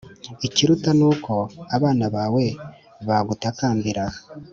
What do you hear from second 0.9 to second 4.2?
ari uko abana bawe bagutakambira,